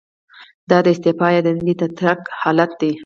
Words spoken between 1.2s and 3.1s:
یا دندې د ترک حالت دی.